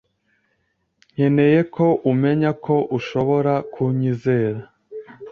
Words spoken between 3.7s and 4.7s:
kunyizera.